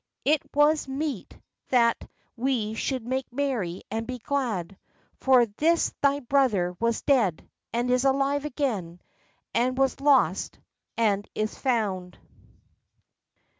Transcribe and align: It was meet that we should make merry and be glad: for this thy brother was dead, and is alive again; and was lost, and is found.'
It 0.25 0.41
was 0.55 0.87
meet 0.87 1.37
that 1.69 2.09
we 2.35 2.73
should 2.73 3.05
make 3.05 3.31
merry 3.31 3.83
and 3.91 4.07
be 4.07 4.17
glad: 4.17 4.75
for 5.19 5.45
this 5.45 5.93
thy 6.01 6.21
brother 6.21 6.75
was 6.79 7.03
dead, 7.03 7.47
and 7.71 7.91
is 7.91 8.03
alive 8.03 8.43
again; 8.43 8.99
and 9.53 9.77
was 9.77 10.01
lost, 10.01 10.57
and 10.97 11.29
is 11.35 11.55
found.' 11.55 12.17